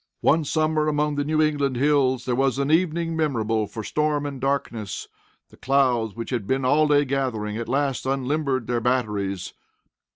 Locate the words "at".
7.57-7.69